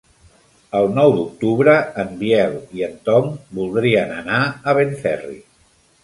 [0.77, 3.27] El nou d'octubre en Biel i en Tom
[3.59, 5.37] voldrien anar a Benferri.